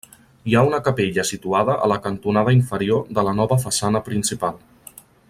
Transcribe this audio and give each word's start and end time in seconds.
Hi 0.51 0.55
ha 0.55 0.61
una 0.69 0.79
capella 0.87 1.25
situada 1.31 1.75
a 1.87 1.91
la 1.93 1.99
cantonada 2.07 2.57
inferior 2.61 3.07
de 3.19 3.29
la 3.29 3.37
nova 3.41 3.63
façana 3.67 4.03
principal. 4.09 4.63